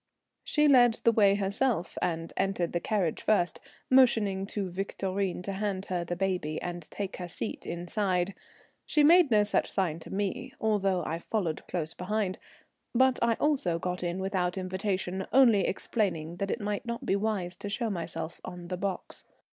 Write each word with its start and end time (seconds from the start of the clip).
She 0.43 0.67
led 0.67 0.95
the 1.03 1.11
way 1.11 1.35
herself 1.35 1.95
and 2.01 2.33
entered 2.35 2.73
the 2.73 2.79
carriage 2.79 3.21
first, 3.21 3.59
motioning 3.87 4.47
to 4.47 4.67
Victorine 4.71 5.43
to 5.43 5.53
hand 5.53 5.85
her 5.91 6.03
the 6.03 6.15
baby 6.15 6.59
and 6.59 6.89
take 6.89 7.17
her 7.17 7.27
seat 7.27 7.67
inside. 7.67 8.33
She 8.87 9.03
made 9.03 9.29
no 9.29 9.43
such 9.43 9.69
sign 9.71 9.99
to 9.99 10.09
me, 10.11 10.55
although 10.59 11.03
I 11.05 11.19
followed 11.19 11.67
close 11.67 11.93
behind. 11.93 12.39
But 12.95 13.19
I 13.21 13.35
also 13.35 13.77
got 13.77 14.01
in 14.01 14.17
without 14.17 14.57
invitation, 14.57 15.27
only 15.31 15.67
explaining 15.67 16.37
that 16.37 16.49
it 16.49 16.59
might 16.61 16.87
not 16.87 17.05
be 17.05 17.15
wise 17.15 17.55
to 17.57 17.69
show 17.69 17.91
myself 17.91 18.41
on 18.43 18.69
the 18.69 18.77
box. 18.77 19.23